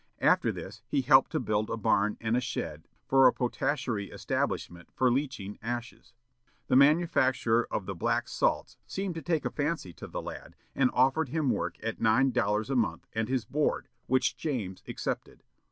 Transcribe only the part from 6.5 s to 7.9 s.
The manufacturer of